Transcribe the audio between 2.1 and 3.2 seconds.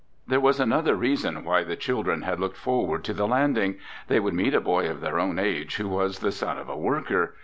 had looked forward to